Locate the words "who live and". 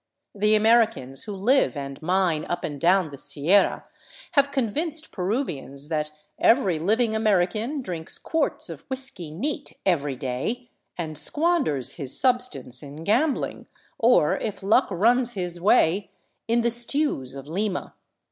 1.25-2.01